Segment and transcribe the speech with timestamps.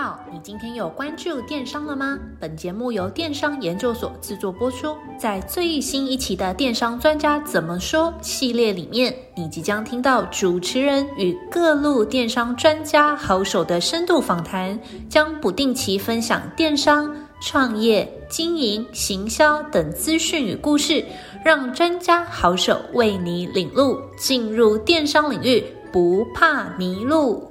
[0.00, 2.16] 好，你今天有关注电商了吗？
[2.38, 4.96] 本节目由电商研究所制作播出。
[5.18, 21.04] 在最新一期的《电商专家怎么说》系列里面，你即将听到主持人与各路电商专家好手的深度访谈，将不定期分享电商创业、经营、行销等资讯与故事，
[21.44, 27.47] 让专家好手为你领路，进入电商领域不怕迷路。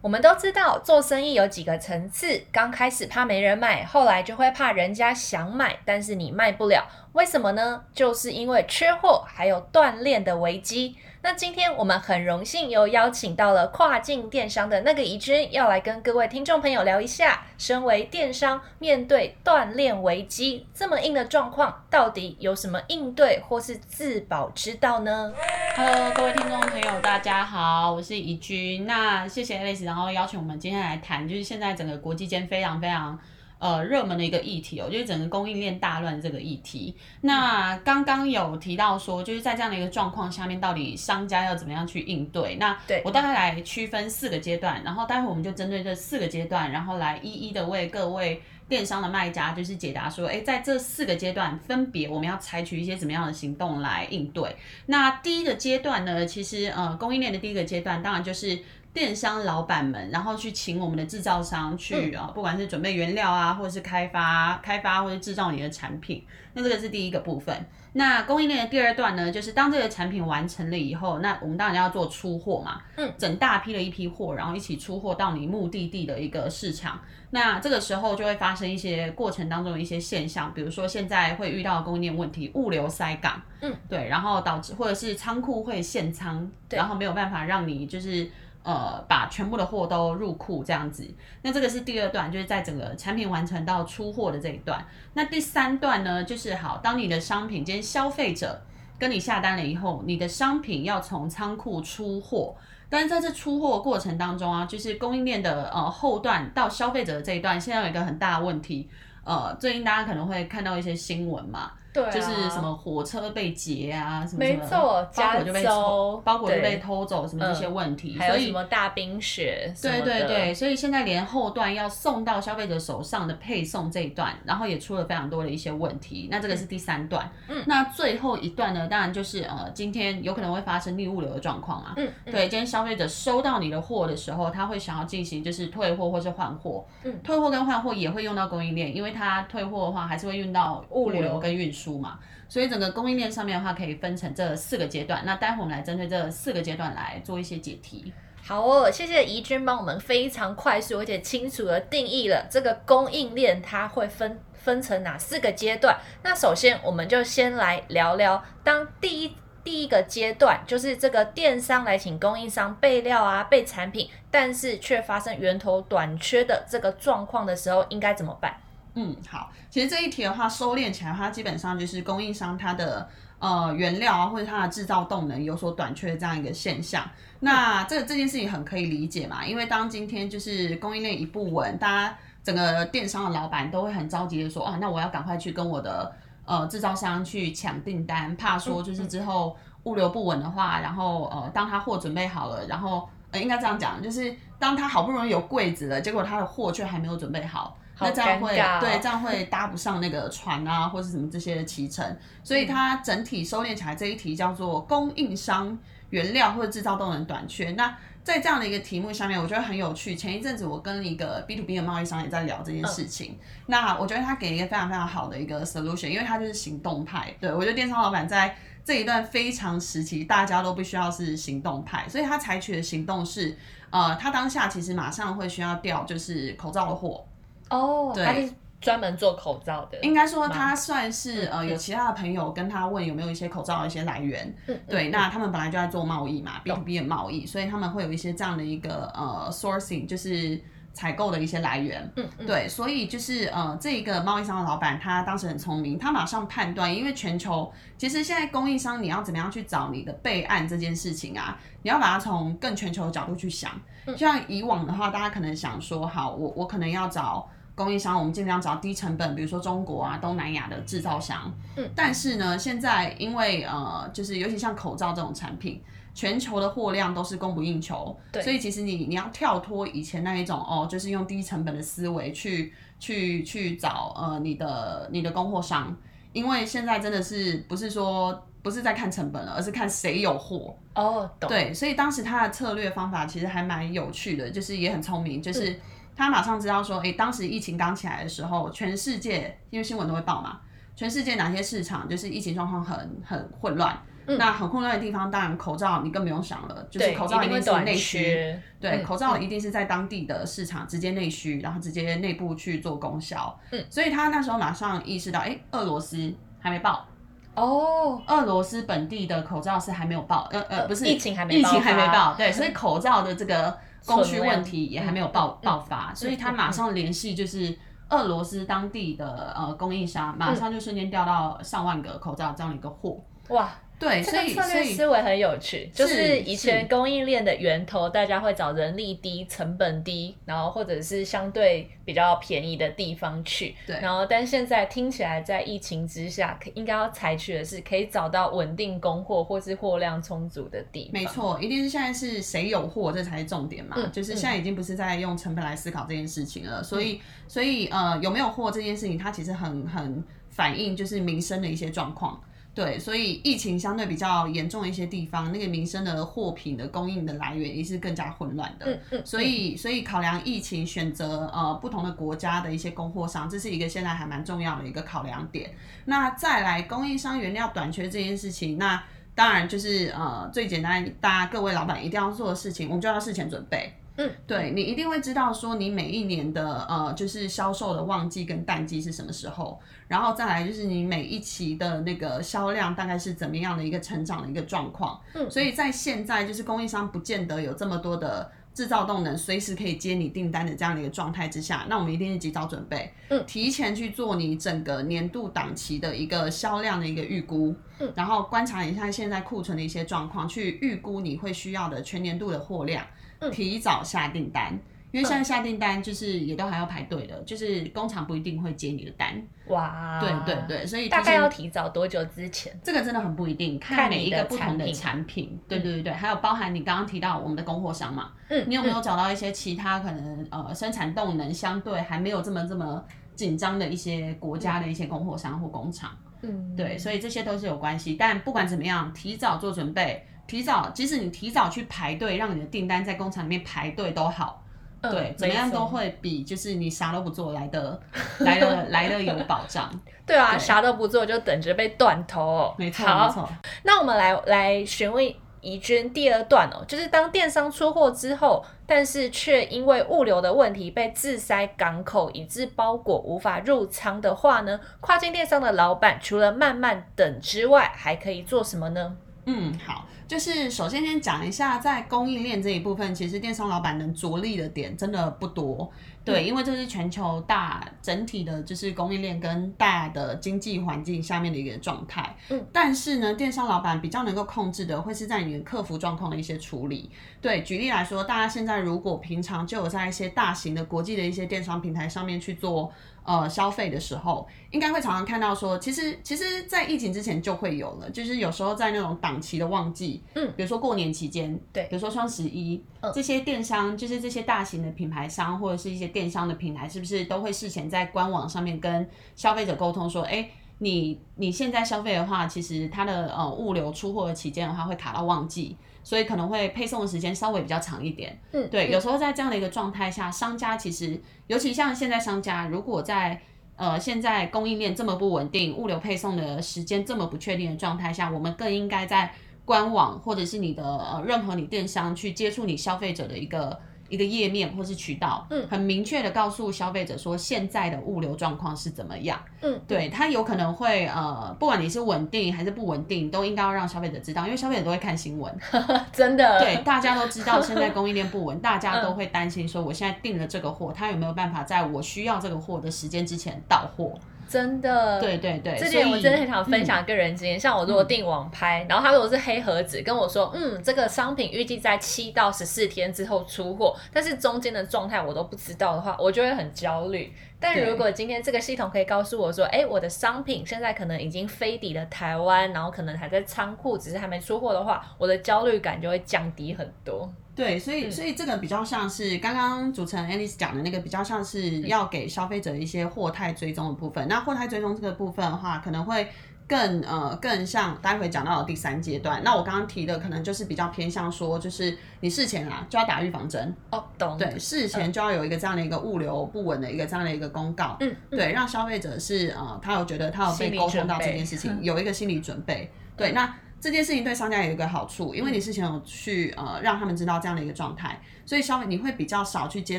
[0.00, 2.40] 我们都知道，做生意有几个层次。
[2.52, 6.86] 刚开始怕没人买，后来就会怕人家想买，但是你卖不了。
[7.14, 7.82] 为什么呢？
[7.92, 10.96] 就是因为缺货，还有断链的危机。
[11.20, 25.32] 那今天我们很荣幸又邀请到了跨境电商的那个怡君，要来跟各位听众朋友聊一下，身为电商，面对断链危机这么硬的状况，到底有什么应对或是自保之道呢
[25.80, 28.84] ？Hello，各位听众朋友，大家好，我是怡君。
[28.84, 33.16] 那谢谢 Alice，然后邀请我们今天来谈，就是现在整个国际间非常非常。
[33.58, 36.94] 呃，热门的一个议题哦，就是整个供应链大乱这个议题。
[37.22, 42.54] 那刚刚有提到说，就是在这样的一个状况下面，到底商家要怎么样去应对？
[42.56, 54.54] 那我大概来区分四个阶段，然后待会我们就针对这四个阶段，然后来一一的为各位电商的卖家就是解答说，诶，在这四个阶段分别我们要采取一些怎么样的行动来应对？
[54.86, 58.58] 那第一个阶段呢，其实呃，供应链的第一个阶段，当然就是。
[58.98, 66.24] 电商老板们，然后去请我们的制造商去啊，不管是准备原料啊，或者是开发、开发或者制造你的产品，
[66.54, 67.64] 那这个是第一个部分。
[67.92, 77.00] 那供应链的第二段呢，就是当这个产品完成了以后，那我们当然要做出货嘛，嗯，整大批的一批货，然后一起出货到你目的地的一个市场。
[77.30, 88.28] 那这个时候就会发生一些过程当中的一些现象，比如说现在会遇到供应链问题，物流塞港，嗯，对，然后导致或者是仓库会限仓，然后没有办法让你就是。
[88.68, 94.84] 呃，把全部的货都入库这样子，那这个是第二段，就是在整个产品完成到出货的这一段。
[95.14, 98.60] 那第三段呢，就是好，当你的商品，今天消费者
[98.98, 102.54] 跟你下单了以后，你的商品要从仓库出货，
[102.90, 108.86] 但是在这出货过程当中啊，就是供应链的呃后段到消费者的这一段，现在有一个很大的问题，
[109.24, 111.72] 呃，最近大家可能会看到一些新闻嘛。
[111.92, 126.28] 对啊、就是什么火车被劫啊，什么什么，包裹就被偷，包裹就被偷走，什么这些问题，嗯、还有什么大冰雪，对对对，所以现在连后段要送到消费者手上的配送这一段，然后也出了非常多的一些问题。
[126.30, 141.38] 那这个是第三段，嗯，那最后一段呢，当然就是呃，今天有可能会发生逆物流的状况啊，嗯，对，今天消费者收到你的货的时候，他会想要进行就是退货或是换货，嗯，退货跟换货也会用到供应链，因为他退货的话还是会用到物流。
[141.38, 141.77] 跟运输。
[141.98, 142.18] 嘛，
[142.48, 145.22] 所以整个供应链上面的话，可以分成这四个阶段。
[145.24, 148.12] 那待会我们来针对这四个阶段来做一些解题。
[148.42, 155.98] 好哦，谢谢怡君帮我们非常快速而且清楚的定义了这个供应链，它会分分成哪四个阶段。
[156.22, 168.56] 那首先，我们就先来聊聊，当第一第一个阶段，就是这个电商来请供应商备料啊、备产品，但是却发生源头短缺的这个状况的时候，应该怎么办？
[169.00, 177.08] 嗯，好，其实这一题的话，收敛起来，它基本上就是供应商它的呃原料啊，或者它的制造动能有所短缺这样一个现象。
[177.38, 186.12] 那这这件事情很可以理解嘛，因为当今天就是供应链一不稳，大家整个电商的老板都会很着急的说啊，那我要赶快去跟我的
[186.44, 197.76] 呃制造商去抢订单，怕说就是之后物流不稳的话，然后呃当他货准备好了，然后呃应该这样讲，就是当他好不容易有柜子了，结果他的货却还没有准备好。
[198.00, 205.76] 那这样会对，这样会搭不上那个船啊，或是什么这些的期程，所以它整体收敛起来这一题叫做供应商
[206.10, 207.72] 原料或者制造动能短缺。
[207.72, 210.14] 那在这样的一个题目下面，我觉得很有趣。
[210.14, 213.32] 前一阵子我跟一个 B to B 的贸易商也在聊这件事情。
[213.32, 217.34] 嗯、那我觉得他给一个非常非常好的一个 solution，因为他就是行动派。
[217.40, 218.54] 对，我觉得电商老板在
[218.84, 223.56] 这一段非常时期，大家都必须要是行动派，所以他采取的行动是，
[223.88, 227.26] 呃，他当下其实马上会需要调就是口罩的货。
[227.70, 229.98] 哦，对，他是专门做口罩的。
[230.02, 234.54] 应该说他算是呃，有其他的朋友跟他问有没有一些口罩的一些来源。
[234.66, 240.60] 嗯，对，那他们本来就在做贸易嘛，B to B 的贸易，所以他们会有一些这样的一个呃 sourcing，就是
[240.92, 242.08] 采购的一些来源。
[242.14, 253.72] 嗯，对，所以就是呃，这一个贸易商的老板他当时很聪明，他马上判断，因为全球其实现在供应商你要怎么样去找你的备案这件事情啊，你要把它从更全球的角度去想。
[254.06, 257.50] 就像以往的话，大家可能想说，好，我我可能要找。
[257.78, 261.54] 供应商，我们尽量找低成本，比如说中国啊、东南亚的制造商。
[261.76, 265.80] 嗯，但是呢，现在因为呃，就是尤其像口罩这种产品，
[266.12, 275.96] 全球的货量都是供不应求，对，所以其实你你要跳脱以前那一种哦，就是用低成本的思维去去去找呃你的你的供货商，
[276.32, 280.76] 因为现在真的是不是说不是在看成本了，而是看谁有货。
[280.94, 285.78] 哦，懂，对，所以当时他的策略方法其实还蛮有趣的，就是也很聪明，就是
[286.18, 290.58] 他马上知道说，哎、欸，当时疫情刚起来的时候，全世界因为新闻都会报嘛，
[290.96, 293.96] 全世界哪些市场就是疫情状况很很混乱。
[294.30, 303.58] 嗯、那很混乱的地方，当然口罩你更不用想了，就是口罩一定是内需，对，嗯、口罩一定是在当地的市场直接内需，然后直接内部去做供销。
[303.70, 306.30] 嗯，所以他那时候马上意识到，哎、欸，俄罗斯
[306.60, 307.06] 还没爆
[307.54, 317.78] 哦，俄罗斯本地的口罩是还没有爆，呃呃，不是疫情还没疫情还没爆，对，所以口罩的这个供需问题也还没有爆爆发，所以他马上联系就是
[318.08, 323.68] 俄罗斯当地的呃供应商，马上就瞬间调到上万个口罩这样的一个货，哇。
[323.98, 333.74] 对，这个策略思维很有趣，就是以前供应链的源头，大家会找人力低、成本低，然后或者是相对比较便宜的地方去。
[333.86, 341.20] 对，然后但现在听起来，在疫情之下，可应该要采取的是可以找到稳定供货或是货量充足的地方。
[341.20, 343.96] 没错，一定是现在是谁有货，这才是重点嘛。
[343.98, 346.80] 嗯，就是现在已经不是在用成本来思考这件事情了。
[346.80, 352.40] 嗯，所以，所以呃，有没有货这件事情，它其实很很反映就是民生的一些状况。
[352.78, 358.86] 对，所以疫情相对比较严重的一些地方，那个民生的货品的供应的来源也是更加混乱的。
[358.86, 359.22] 嗯嗯。
[359.26, 365.72] 所以，所以考量疫情，选择呃不同的国家的一些供货商，这是一个现在还蛮重要的一个考量点。
[366.04, 369.02] 那再来，供应商原料短缺这件事情，那
[369.34, 373.92] 当然就是呃最简单，大家各位老板一定要做的事情，我们就要事前准备。
[374.18, 385.20] 嗯，对，你一定会知道说你每一年的呃，就是销售的旺季跟淡季是什么时候，然后再来就是你每一期的那个销量大概是怎么样的一个成长的一个状况。
[385.34, 403.06] 嗯，所以在现在就是供应商不见得有这么多的制造动能，随时可以接你订单的这样的一个状态之下，那我们一定是及早准备，嗯，提前去做你整个年度档期的一个销量的一个预估，嗯，然后观察一下现在库存的一些状况，去预估你会需要的全年度的货量。
[403.52, 404.72] 提早下订单，
[405.10, 409.40] 因为现在下订单就是也都还要排队的，就是工厂不一定会接你的单。
[409.68, 412.72] 哇，对对对，所以大概要提早多久之前？
[412.82, 415.58] 这个真的很不一定，看每一个不同的产品。
[415.68, 426.16] 对对对对，还有包含你刚刚提到我们的供货商嘛，嗯，你有没有找到一些其他可能呃生产动能相对还没有这么这么紧张的一些国家的一些供货商或工厂？
[426.42, 428.14] 嗯，对，所以这些都是有关系。
[428.14, 430.24] 但不管怎么样，提早做准备。
[430.48, 434.64] 提早，即使你提早去排队，让你的订单在工厂里面排队都好，
[435.02, 438.00] 嗯、对，怎么样都会比就是你啥都不做来的
[438.40, 439.88] 来的来的有保障。
[440.26, 442.74] 对啊，对啥都不做就等着被断头哦。
[442.78, 443.48] 没错，没错。
[443.84, 459.16] 那我们来来询问怡君第二段哦，就是当电商出货之后，但是却因为物流的问题被滞塞港口，以致包裹无法入仓的话呢，跨境电商的老板除了慢慢等之外，还可以做什么呢？
[459.46, 460.06] 嗯，好。
[460.28, 465.90] 就是首先先讲一下，在供应链这一部分，其实电商老板能着力的点真的不多，
[466.22, 472.36] 对，因为这是全球大整体的，就是供应链跟大的经济环境下面的一个状态。
[472.50, 477.10] 嗯，但是呢，电商老板比较能够控制的，会是在你的客服状况的一些处理。
[477.40, 482.92] 对，举例来说，大家现在如果平常就有在一些大型的国际的一些电商平台上面去做。
[483.24, 500.48] 呃，消费的时候，应该会常常看到说，其实其实，在疫情之前就会有了，就是有时候在那种档期的旺季，嗯，比如说过年期间，对，比如说双十一，嗯，这些电商，就是这些大型的品牌商或者是一些电商的平台，是不是都会事前在官网上面跟消费者沟通说，哎，
[500.78, 505.76] 你你现在消费的话，其实它的呃物流出货的期间的话会卡到旺季。
[506.04, 513.38] 所以可能会配送的时间稍微比较长一点，嗯，对，有时候在这样的一个状态下，商家其实，尤其像现在商家，如果在
[513.76, 519.30] 呃现在供应链这么不稳定，物流配送的时间这么不确定的状态下，我们更应该在
[519.68, 523.78] 官网或者是你的呃任何你电商去接触你消费者的一个。
[524.10, 535.54] 一个页面或是渠道，嗯，很明确的告诉消费者说现在的物流状况是怎么样，嗯，对，它有可能会呃，不管你是稳定还是不稳定，都应该要让消费者知道，因为消费者都会看新闻，
[536.10, 544.18] 真的，对，大家都知道现在供应链不稳， 大家都会担心说我现在订了这个货，它有没有办法在我需要这个货的时间之前到货。
[544.48, 547.58] 真的，对对对，这点我真的很想分享个人经验。
[547.58, 557.32] 嗯、像我如果订网拍，嗯、然后他如果是黑盒子跟我说，嗯，这个商品预计在七到十四天之后出货，但是中间的状态我都不知道的话，我就会很焦虑。
[557.60, 567.28] 但如果今天这个系统可以告诉我说，哎，我的商品现在可能已经飞抵了台湾，然后可能还在仓库，只是还没出货的话，我的焦虑感就会降低很多。
[567.54, 574.28] 对，所以所以这个比较像是刚刚主持人 Alice 讲的那个，比较像是要给消费者一些货态追踪的部分。
[574.28, 576.26] 那货态追踪这个部分的话，可能会。
[576.68, 584.36] 更呃更像待会讲到的第三阶段，那我刚刚提的可能就是比较偏向说，就是你事前啊就要打预防针哦，懂？
[584.36, 593.52] 对，事前就要有一个这样的一个物流不稳的一个这样的一个公告，嗯，对，让消费者是呃他有觉得他有被沟通到这件事情， 有一个心理准备，对，那。
[593.80, 599.98] 这件事情对商家有一个好处，因为你事前有去呃让他们知道这样的一个状态，所以消费你会比较少去接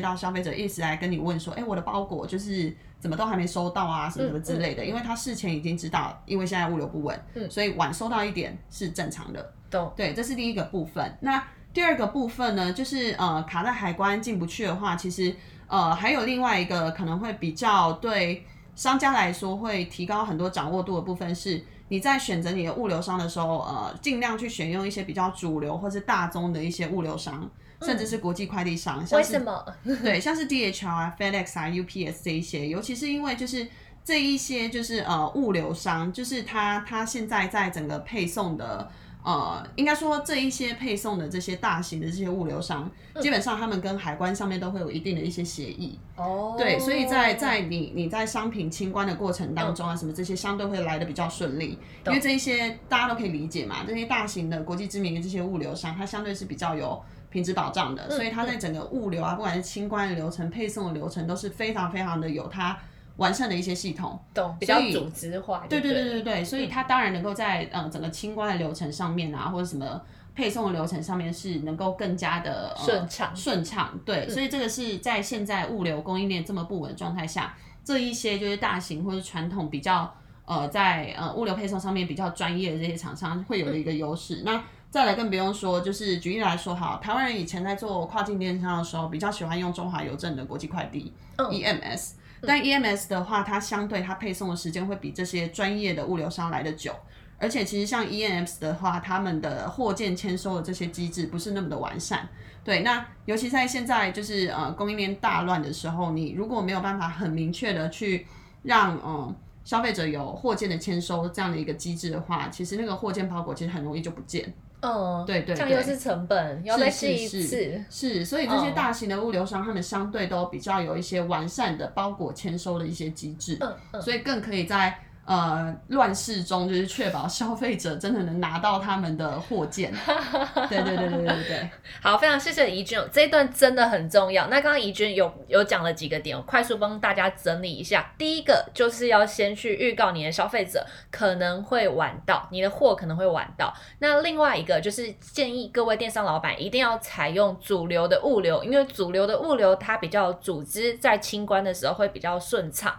[0.00, 7.18] 到消费者一直来跟你问说，哎，我的包裹就是怎么都还没收到啊，什么什么之类的，因为他事前已经知道，因为现在物流不稳，
[7.48, 9.52] 所以晚收到一点是正常的。
[9.96, 11.16] 对，这是第一个部分。
[11.20, 15.34] 那第二个部分呢，就是呃卡在海关进不去的话，其实
[15.68, 18.44] 呃还有另外一个可能会比较对
[18.80, 21.62] 商家来说会提高很多掌握度的部分是。
[21.92, 27.42] 你在选择你的物流商的时候，呃，尽量去选用一些比较主流或是大宗的一些物流商，
[27.80, 29.04] 嗯、甚至是国际快递商。
[29.04, 29.66] 像是为什么？
[30.00, 33.66] 对，像是 DHL 啊、FedEx 啊、UPS 这一些，尤其是因为就是
[34.04, 38.88] 这一些就是呃物流商，就是它它现在在整个配送的。
[39.22, 45.98] 呃，应该说这一些配送的这些大型的这些物流商，嗯、基本上他们跟海关上面都会有一定的一些协议。
[46.16, 62.78] 哦，对，所以在在你你在商品清关的过程当中啊，嗯、什么这些相对会来的比较顺利，嗯、因为这一些大家都可以理解嘛，这些大型的国际知名的这些物流商，它相对是比较有品质保障的，嗯、所以它在整个物流啊，不管是清关的流程、配送的流程，都是非常非常的有它。
[63.16, 65.66] 完善的一些系统，懂，比较组织化。
[65.68, 70.00] 对对对对对，所以它当然能够在呃整个清关的流程上面啊，或者什么
[70.34, 73.98] 配送的流程上面是能够更加的顺畅顺畅。
[74.04, 80.12] 对，所以这个是在现在物流供应链这么不稳的状态下，这一些就是大型或者传统比较
[80.46, 84.42] 呃在呃物流配送上面比较专业的这些厂商会有的一个优势。
[84.44, 92.14] 那再来更不用说，就是举例来说，好，台湾人以前在做跨境电商的时候，比较喜欢用中华邮政的国际快递 EMS。
[92.42, 96.94] 但 EMS 的话，它相对它配送的时间会比这些专业的物流商来得久，
[97.38, 102.28] 而且其实像 EMS 的话，他们的货件签收的这些机制不是那么的完善。
[102.62, 108.26] 对，那尤其在现在就是呃供应链大乱的时候，你如果没有办法很明确的去
[108.62, 114.52] 让嗯、消费者有货件的签收这样的一个机制的话，其实那个货件包裹其实很容易就不见。
[114.80, 117.42] 嗯，对对，这样又是成本，要再试一次。
[117.42, 124.98] 是，是，所以这些大型的物流商，他们相对都比较有一些完善的包裹签收的一些机制，嗯嗯，所以更可以在。
[125.30, 129.94] 呃，乱世中就是确保消费者真的能拿到他们的货件。
[130.68, 131.70] 对对对对对对。
[132.02, 134.48] 好，非常谢谢怡君，这一段真的很重要。
[134.48, 138.12] 那刚刚怡君有有讲了几个点，我快速帮大家整理一下。
[138.18, 143.72] 第一个就是要先去预告你的消费者可能会晚到，你的货可能会晚到。
[144.00, 152.92] 那另外一个就是建议各位电商老板一定要采用主流的物流，因为主流的物流它比较组织，在清关的时候会比较顺畅。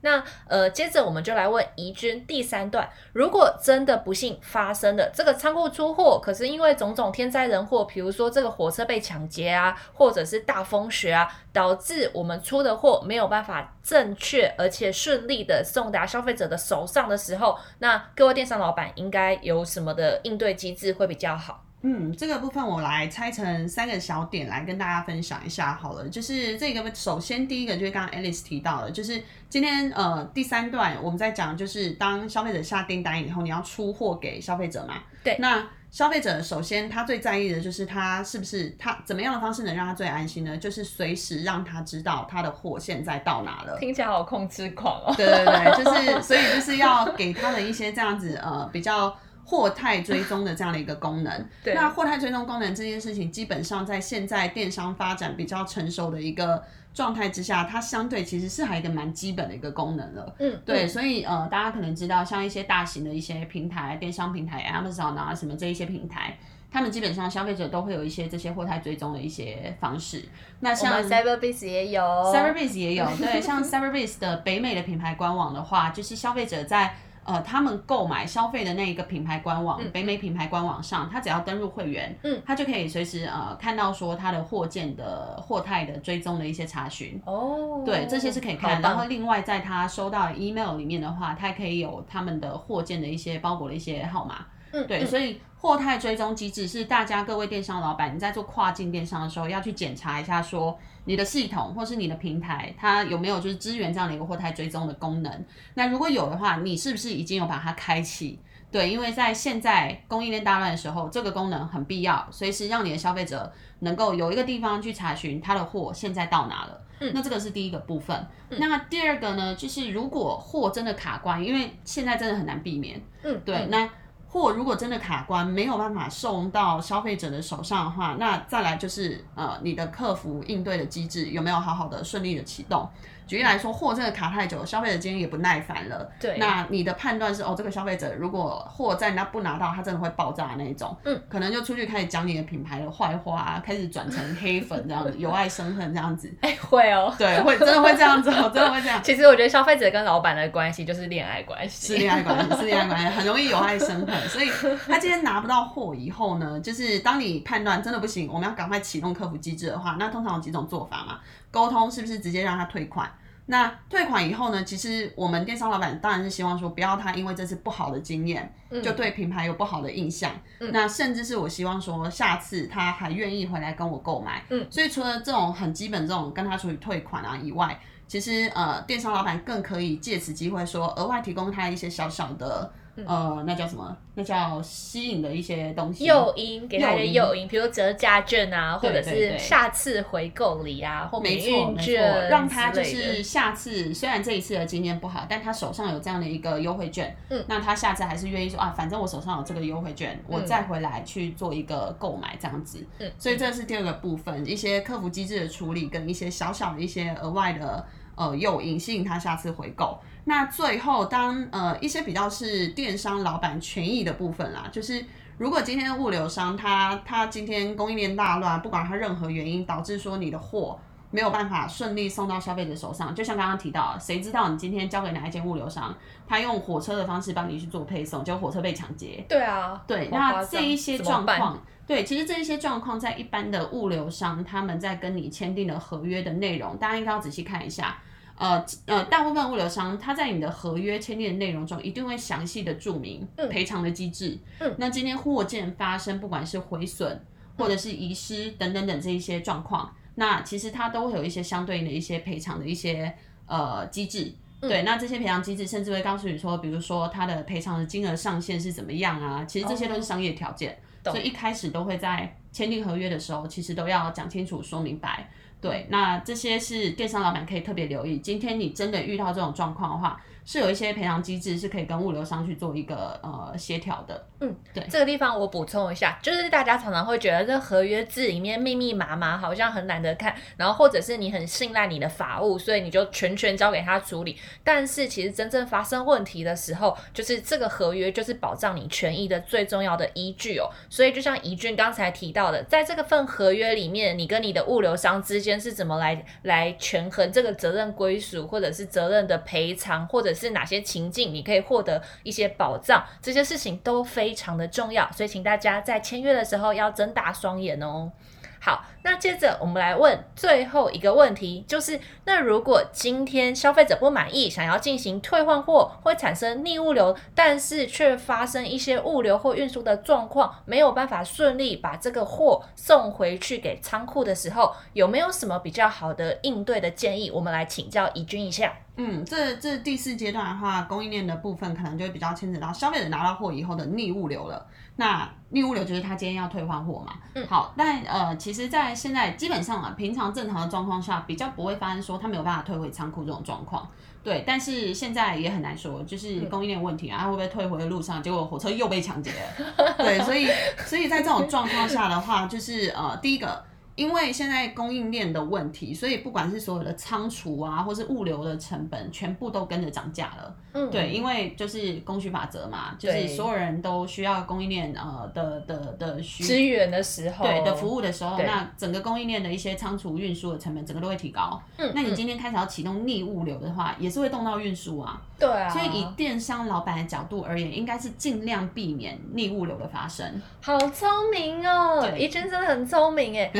[0.00, 21.64] 那呃，接着我们就来问怡君第三段，如果真的不幸发生了这个仓库出货，可是因为种种天灾人祸，比如说这个火车被抢劫啊，或者是大风雪啊，导致我们出的货没有办法正确而且顺利的送达消费者的手上的时候，那各位电商老板应该有什么的应对机制会比较好？
[21.82, 26.08] 嗯，这个部分我来拆成三个小点来跟大家分享一下好了。
[26.08, 34.94] 就是这个，首先第一个就是刚刚 Alice 提到的，就是今天呃第三段我们在讲，就是当消费者下订单以后，你要出货给消费者嘛？
[35.22, 35.36] 对。
[35.38, 40.56] 那消费者首先他最在意的就是他是不是他怎么样的方式能让他最安心呢？
[40.56, 43.78] 就是随时让他知道他的货现在到哪了。
[43.78, 45.14] 听起来好控制狂哦。
[45.16, 49.16] 对对对，就是所以就是要给他的一些这样子呃比较。
[49.48, 56.62] 货态追踪的这样的一个功能， 对那货态追踪功能这件事情，基本上在现在电商发展比较成熟的一个
[56.92, 60.34] 状态之下，它相对其实是还一个蛮基本的一个功能了。
[60.38, 66.36] 嗯，对，嗯、所以呃，大家可能知道，像一些大型的一些平台，电商平台，Amazon 啊什么这一些平台，
[66.70, 70.28] 他们基本上消费者都会有一些这些货态追踪的一些方式。
[70.60, 76.96] 那像 Cyberbiz 也有，Cyberbiz 也有，对，像 Cyberbiz 的北美的品牌官网的话，就是消费者在。
[77.28, 87.20] 呃，他们购买消费的那一个品牌官网，嗯、北美品牌官网上，他只要登入会员，嗯，他就可以随时呃看到说他的货件的货态的追踪的一些查询。
[87.26, 88.80] 哦，对，这些是可以看。
[88.80, 94.46] 棒然后另外在他收到 email 里面的话，他还可以有他们的货件的一些包裹的一些号码。
[94.72, 105.44] 嗯，对，嗯、所以货态追踪机制是大家各位电商老板，你在做跨境电商的时候要去检查一下，说你的系统或是你的平台，它有没有就是支援这样的一个货态追踪的功能。
[105.74, 108.38] 那如果有的话，你是不是已经有把它开启？
[108.70, 116.80] 对，因为在现在供应链大乱的时候，这个功能很必要，随时让你的消费者能够有一个地方去查询他的货现在到哪了。
[117.00, 118.16] 嗯，那这个是第一个部分。
[118.50, 123.02] 嗯，那第二个呢，就是如果货真的卡关，因为现在真的很难避免。
[123.24, 123.90] 嗯，对，嗯，那。
[124.30, 132.86] 货如果真的卡关，没有办法送到消费者的手上的话，那再来就是呃，你的客服应对的机制有没有好好的顺利的启动？
[133.28, 136.10] 举例来说，货真的卡太久，消费者今天也不耐烦了。
[136.18, 136.38] 对。
[136.38, 140.96] 那你的判断是哦，这个消费者如果货在那不拿到，他真的会爆炸的那一种。
[141.04, 141.20] 嗯。
[141.28, 146.32] 可能就出去开始讲你的品牌的坏话，开始转成黑粉这样子， 由爱生恨这样子。
[146.40, 147.14] 哎、欸，会哦。
[147.18, 148.98] 对，会真的会这样子，真的会这样。
[149.04, 151.94] 其实我觉得消费者跟老板的关系就是恋爱关系。
[151.94, 154.28] 是恋爱关系，是恋爱关系，很容易由爱生恨。
[154.28, 154.50] 所以
[154.86, 161.18] 他今天拿不到货以后呢，就是当你判断真的不行，我们要赶快启动客服机制的话，那通常有几种做法嘛？
[161.50, 163.10] 沟通是不是直接让他退款？
[163.50, 164.62] 那退款以后呢？
[164.62, 170.30] 其实我们电商老板当然是希望说，不要他因为这次不好的经验，就对品牌有不好的印象。
[170.60, 174.44] 嗯、那甚至是我希望说，下次他还愿意回来跟我购买。
[174.50, 182.70] 嗯，所以除了这种很基本这种跟他处理退款啊以外，其实呃，电商老板更可以借此机会说，额外提供他一些小小的。
[183.06, 183.96] 呃，那叫什么？
[184.14, 191.94] 那叫吸引的一些东西，诱因，给他的诱因，比如折价券啊，或者是下次回购礼啊，或没错没错，
[192.28, 207.86] 让他就是下次虽然这一次的经验不好，但他手上有这样的一个优惠券，嗯，那他下次还是愿意说啊，反正我手上有这个优惠券，我再回来去做一个购买这样子，嗯，所以这是第二个部分，一些客服机制的处理跟一些小小的一些额外的。
[208.18, 209.98] 呃，诱因吸引他下次回购。
[210.24, 215.02] 那最后当，呃一些比较是电商老板权益的部分啦，就是
[215.38, 220.78] 如果今天物流商他他今天供应链大乱，不管他任何原因导致说你的货
[221.10, 225.96] 没有办法顺利送到消费者手上，就像刚刚提到，谁知道你今天交给哪一间物流商，
[226.26, 229.24] 他用火车的方式帮你去做配送，结果火车被抢劫。
[229.26, 237.96] 对啊，对，那这一些状况，对，其实这一些状况在一般的物流商他们在跟你签订的合约的内容，大家应该要仔细看一下。
[238.38, 244.38] 呃呃，大部分物流商他在你的合约签订的内容中一定会详细的注明赔偿的机制。
[244.60, 247.20] 嗯，那今天货件发生，不管是毁损
[247.56, 253.12] 或者是遗失等等等这一些状况，那其实它都会有一些相对应的一些赔偿的一些
[253.46, 254.32] 呃机制。
[254.60, 259.44] 对，那这些赔偿机制甚至会告诉你说，比如说它的赔偿的金额上限是怎么样啊？
[259.44, 265.30] 其实这些都是商业条件，所以一开始都会在签订合约的时候，其实都要讲清楚、说明白。
[265.60, 268.18] 对，那这些是电商老板可以特别留意。
[268.18, 274.26] 今天你真的遇到这种状况的话，是有一些赔偿机制是可以跟物流商去做一个呃协调的。
[274.40, 284.38] 嗯，对，这个地方我补充一下，就是大家常常会觉得这合约字里面密密麻麻，好像很难得看，然后或者是你很信赖你的法务，所以你就全权交给他处理。
[284.64, 290.70] 但是其实真正发生问题的时候，就是这个合约就是保障你权益的最重要的依据哦。
[290.88, 308.12] 所以就像怡俊刚才提到的，在这个份合约里面，你跟你的物流商之间是怎么来来权衡这个责任归属，或者是责任的赔偿，或者是哪些情境你可以获得一些保障，这些事情都非常的重要，所以请大家在签约的时候要睁大双眼哦。
[308.60, 327.30] 好，那接着我们来问最后一个问题，就是那如果今天消费者不满意，想要进行退换货，会产生逆物流，但是却发生一些物流或运输的状况，没有办法顺利把这个货送回去给仓库的时候，有没有什么比较好的应对的建议？
[327.30, 328.76] 我们来请教怡君一下。
[329.00, 334.66] 嗯，这这第四阶段的话，供应链的部分可能就会比较牵扯到消费者拿到货以后的逆物流了。
[334.96, 337.12] 那逆物流就是他今天要退换货嘛。
[337.34, 343.88] 嗯，好，但呃，其实，在现在基本上啊，平常正常的状况下，比较不会发生说他没有办法退回仓库这种状况。
[344.24, 349.94] 对，但是现在也很难说，就是供应链问题啊，会不会退回的路上，结果火车又被抢劫了？
[349.96, 350.48] 对，所以
[350.84, 353.67] 所以在这种状况下的话，就是呃，第一个。
[353.98, 360.56] 因为现在供应链的问题，所以不管是所有的仓储啊，或是物流的成本，全部都跟着涨价了。
[360.72, 371.60] 嗯，对，因为就是供需法则嘛，就是所有人都需要供应链呃的的的需支援的时候，对的服务的时候，那整个供应链的一些仓储运输的成本，整个都会提高。
[371.76, 375.20] 嗯，那你今天开始要启动逆物流的话，也是会动到运输啊。
[375.38, 380.42] 对啊，所以以电商老板的角度而言，应该是尽量避免逆物流的发生。
[380.60, 383.50] 好聪明哦，怡君真的很聪明哎。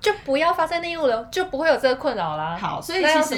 [0.00, 2.56] 就不要发生逆物流，就不会有这个困扰啦。
[2.60, 3.36] 好，所以其实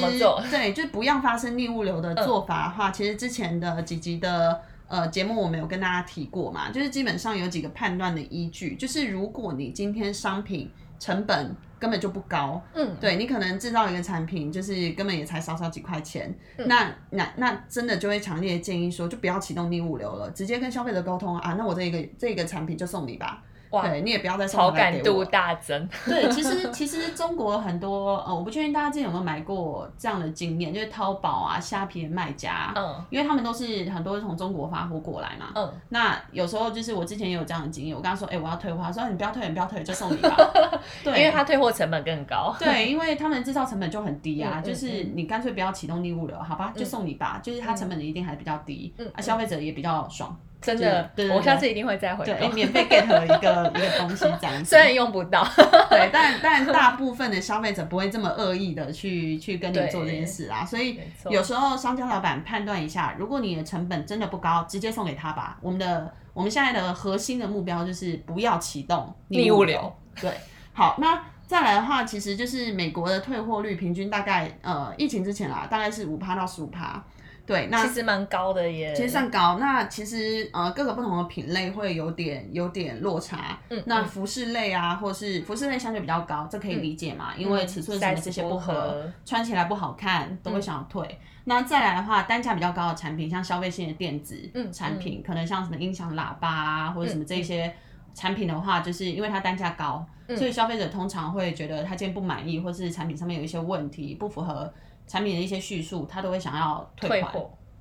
[0.50, 23.42] 对，就不要发生逆物流的做法的话，嗯、其实之前的几集的呃节目我们有跟大家提过嘛，就是基本上有几个判断的依据，就是如果你今天商品成本根本就不高，嗯，对你可能制造一个产品就是根本也才少少几块钱，嗯、那那那真的就会强烈建议说，就不要启动逆物流了，直接跟消费者沟通啊，那我这一个这个产品就送你吧。
[23.70, 25.88] 哇对，你也不要再送好感度大增。
[26.06, 40.36] 对，其实其实中国很多呃，我不确定大家之前有没有买过这样的经验，就是淘宝啊、虾皮的卖家，嗯，因为他们都是很多是从中国发货过来嘛，嗯，那有时候就是我之前也有这样的经验，我跟他说，哎、欸，我要退货，他说你不要退，你不要退，就送你吧。
[41.04, 42.54] 对，因为他退货成本更高。
[42.58, 50.36] 对，因为他们制造成本就很低啊，嗯、就是你干脆不要启动逆物流，好吧，就送你吧，嗯、就是它成本一定还比较低，嗯，啊，消费者也比较爽。
[50.60, 52.24] 真的，对对对，我下次一定会再回。
[52.24, 54.64] 对，免费 get 一个一个东西这样子。
[54.68, 55.42] 虽然用不到，
[55.88, 60.64] 对，但但大部分的消费者不会这么恶意的去去跟你做这件事啊。
[60.64, 65.56] 所以有时候商家老板判断一下，如果你的成本真的不高，直接送给他吧。
[65.62, 69.92] 我们的我们现在的核心的目标就是不要启动逆物流。
[70.20, 70.30] 对，
[70.74, 77.02] 好，那再来的话，其实就是美国的退货率平均大概呃疫情之前啊，大概是五趴到十五趴。
[77.46, 79.58] 对，那其实蛮高的耶，其实算高。
[79.58, 83.58] 那其实呃，各个不同的品类会有点有点落差。
[83.68, 87.32] 嗯，那服饰类啊，或是服饰类相对比较高，这可以理解嘛？
[87.36, 91.04] 嗯、因为尺寸什么这些不合，嗯、穿起来不好看，都会想要退。
[91.06, 94.36] 嗯、那再来的话，单价比较高的产品，像消费性的电子
[94.72, 97.74] 产品，嗯嗯、可能像什么音响喇叭啊，或者什么这些
[98.14, 104.72] 产品的话，就是因为它单价高，嗯、所以消费者通常会觉得他今天不满意，或是产品上面有一些问题不符合。
[105.10, 107.34] 产品的一些叙述，他都会想要退款，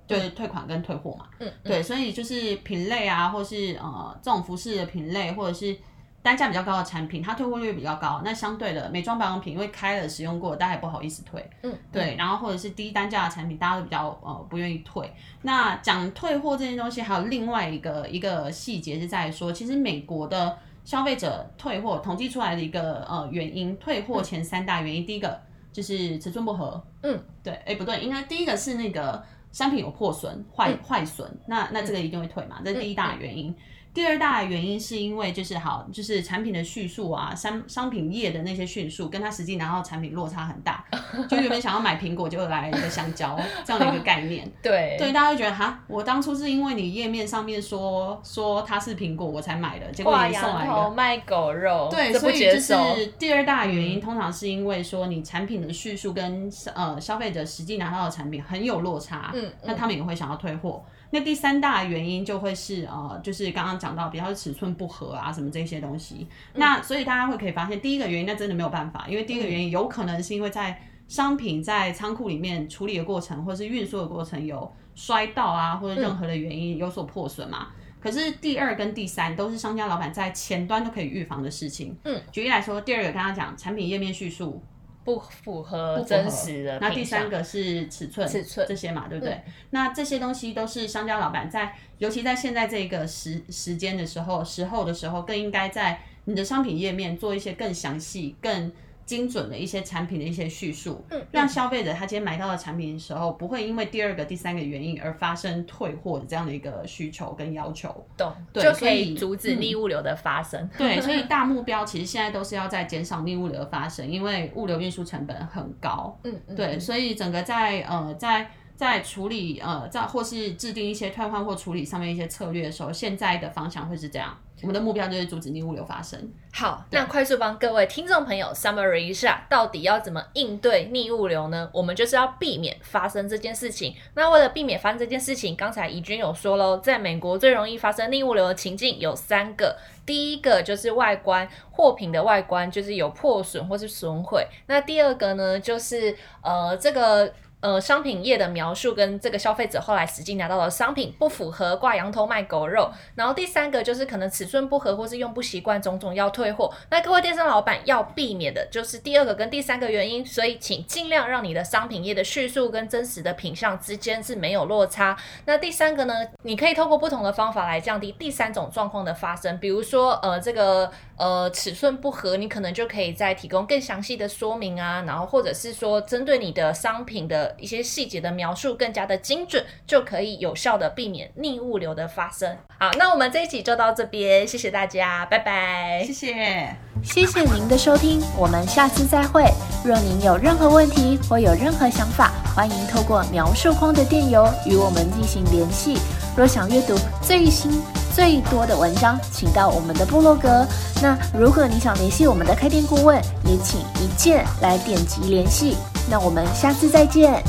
[0.08, 5.78] 就是，退款跟退货嘛，嗯，对，所以就是品类啊，或是呃这种服饰的品类，或者是
[6.24, 8.20] 单价比较高的产品，它退货率比较高。
[8.26, 15.14] 那相对的美妆保养品，因为开了使用过，大家也不好意思退，嗯，对，然后或者是低单价的产品，大家都比较呃不愿意退。
[15.44, 25.40] 那讲退货这件东西，还有另外一个一个细节是在说，其实美国的消费者退货统计出来的一个呃原因，退货前三大原因，嗯、第一个。
[25.72, 33.50] 就是尺寸不合，嗯，对，哎、欸，不对，应该第一个是那个商品有破损、坏坏损，那那这个一定会退嘛，这是第一大原因。
[33.50, 33.56] 嗯嗯
[33.94, 40.86] 第二大原因是因为就是好，就是产品的叙述啊，商商品页的那些叙述，跟他实际拿到产品落差很大。
[41.28, 44.50] 就原本想要买苹果，就来一个香蕉这样的一个概念。
[44.62, 51.88] 对对，大家会觉得哈，我当初是因为你页面上面说说它是苹果，我才买的，结果你送来的卖狗肉。
[51.90, 60.86] 对，所以就是第二大原因，通常是因为说你产品的叙述跟呃消费者实际拿到的产品很有落差，嗯，那他们也会想要退货。
[61.12, 66.28] 那第三大原因就会是呃，就是刚刚讲到比较尺寸不合啊，什么这些东西。
[66.54, 77.70] 嗯、那所以大家会可以发现，第一个原因那真的没有办法，因为第一个原因有可能是因为在商品在仓库里面处理的过程，或者是运输的过程有摔到啊，或者任何的原因有所破损嘛。
[77.70, 81.98] 嗯、可是第二跟第三都是商家老板在前端都可以预防的事情。
[82.04, 84.62] 嗯，举例来说，第二个刚刚讲产品页面叙述。
[85.04, 86.80] 不符合真实的。
[86.80, 89.34] 那第三个是尺寸，尺寸这些嘛，对不对？
[89.34, 98.72] 嗯、那这些东西都是商家老板在，尤其在现在这个时时间的时候，时候的时候，更应该在你的商品页面做一些更详细、更。
[99.10, 108.32] 精准的一些产品的一些叙述，嗯，让消费者他今天买到的产品的时候，不会因为第二个、第三个原因而发生退货的这样的一个需求跟要求，懂？
[108.54, 110.62] 对，就可以阻止逆物流的发生。
[110.62, 116.16] 嗯、对，所以大目标其实现在都是要在减少逆物流的发生，因为物流运输成本很高。
[116.24, 124.38] 嗯嗯，对，所以整个在呃在在处理呃在或是制定一些退换或处理上面一些策略的时候，现在的方向会是这样。
[124.62, 126.32] 我们的目标就是阻止逆物流发生。
[126.54, 131.70] 好，那快速帮各位听众朋友 summary 一下，到底要怎么应对逆物流呢？
[131.74, 133.94] 我们就是要避免发生这件事情。
[134.14, 139.76] 那为了避免发生这件事情，刚才怡君有说喽，在美国最容易发生逆物流的情境有三个。
[140.06, 144.48] 第一个就是外观，货品的外观就是有破损或是损毁。
[144.68, 147.34] 那第二个呢，就是呃这个。
[147.62, 152.90] 呃，商品页的描述跟这个消费者后来实际拿到的商品不符合，挂羊头卖狗肉。
[153.16, 156.74] 然后第三个就是可能尺寸不合或是用不习惯，种种要退货。
[156.90, 165.18] 那各位电商老板要避免的就是第二个跟第三个原因，所以请尽量让你的商品页的叙述跟真实的品相之间是没有落差。
[165.46, 170.90] 那第三个呢，你可以透过不同的方法来降低第三种状况的发生，比如说呃这个。
[171.20, 182.58] 呃尺寸不合，你可能就可以再提供更详细的说明啊，然后或者是说针对你的商品的一些细节的描述更加的精准，就可以有效的避免逆物流的发生。
[182.80, 189.44] 好，那我们这一集就到这边，谢谢大家，拜拜，谢谢，谢谢您的收听，我们下次再会。
[189.84, 195.98] 若您有任何问题或有任何想法，欢迎透过描述框的电邮与我们进行联系。
[196.38, 197.82] 若想阅读最新
[198.20, 200.68] 最多的文章，请到我们的部落格。
[201.02, 205.78] 那如果你想联系我们的开店顾问，也请一键来点击联系。
[206.12, 207.42] 那我们下次再见。